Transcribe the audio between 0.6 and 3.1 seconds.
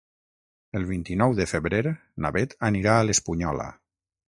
El vint-i-nou de febrer na Bet anirà a